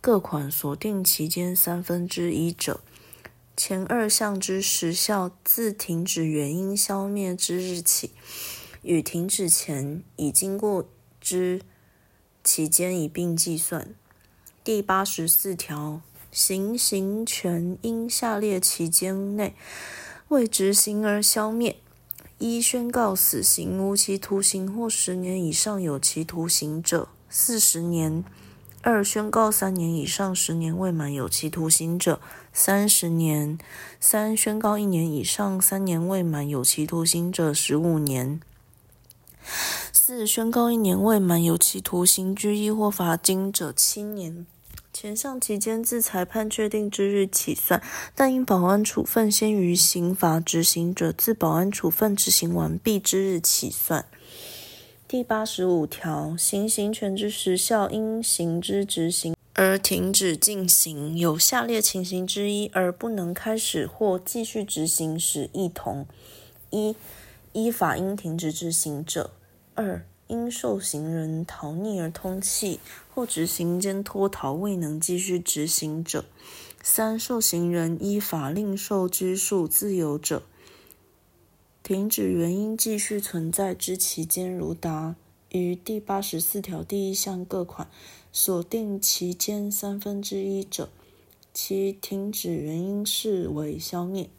[0.00, 2.80] 各款所定期间三分之一者。
[3.54, 8.12] 前二项之时效，自停止原因消灭之日起，
[8.80, 10.88] 与停止前已经过
[11.20, 11.60] 之
[12.42, 13.94] 期间一并计算。
[14.64, 16.00] 第八十四条，
[16.30, 19.54] 行刑权因下列期间内
[20.28, 21.76] 未执行而消灭：
[22.38, 28.24] 一、宣告死刑、无期徒刑或十年以上有期徒刑者，四十年。
[28.84, 32.20] 二、宣告三年以上十年未满有期徒刑者，
[32.52, 33.58] 三十年；
[33.98, 38.40] 三、宣告一年以上三年未满有期徒刑者，十五年；
[39.92, 44.46] 四、宣告一年未满有期徒刑、拘役或罚金者，七年。
[44.92, 47.82] 前项期间自裁判确定之日起算，
[48.14, 54.04] 但因保安处分先于刑罚执行者，自保安处分执行完毕之日起算。
[55.08, 66.06] 第八十五条，行刑权之时效，因刑之执行而停止进行，有下列情形之一而不能开始或继续执行时，一同：
[66.70, 66.96] 一、
[67.52, 69.30] 依法应停止执行者，
[69.74, 72.80] 二、因受刑人逃匿而通气，
[73.14, 76.22] 或执行间脱逃未能继续执行者；
[76.82, 80.42] 三、受刑人依法令受拘束自由者，
[81.82, 85.14] 停止原因继续存在之期间，如达
[85.50, 87.90] 于第八十四条第一项各款
[88.34, 90.88] 锁定期间三分之一者，
[91.52, 94.30] 其停止原因视为消灭。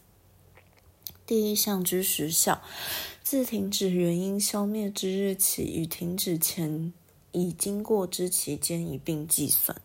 [1.28, 2.64] 第一项之时效，
[3.24, 6.92] 自停止原因消灭之日起与停止前
[7.32, 9.80] 已经过之期间一并计算。